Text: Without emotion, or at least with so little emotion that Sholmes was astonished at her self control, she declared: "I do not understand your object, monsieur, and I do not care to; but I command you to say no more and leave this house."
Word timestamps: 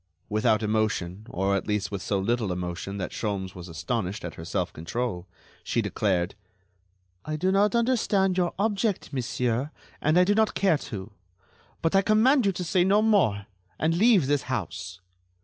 Without 0.29 0.63
emotion, 0.63 1.27
or 1.29 1.55
at 1.55 1.67
least 1.67 1.91
with 1.91 2.01
so 2.01 2.17
little 2.17 2.51
emotion 2.51 2.97
that 2.97 3.11
Sholmes 3.11 3.53
was 3.53 3.67
astonished 3.69 4.25
at 4.25 4.33
her 4.33 4.43
self 4.43 4.73
control, 4.73 5.27
she 5.63 5.79
declared: 5.79 6.33
"I 7.23 7.35
do 7.35 7.51
not 7.51 7.75
understand 7.75 8.35
your 8.35 8.55
object, 8.57 9.13
monsieur, 9.13 9.69
and 10.01 10.17
I 10.17 10.23
do 10.23 10.33
not 10.33 10.55
care 10.55 10.79
to; 10.89 11.11
but 11.83 11.95
I 11.95 12.01
command 12.01 12.47
you 12.47 12.51
to 12.51 12.63
say 12.63 12.83
no 12.83 13.03
more 13.03 13.45
and 13.77 13.95
leave 13.95 14.25
this 14.25 14.41
house." 14.49 15.01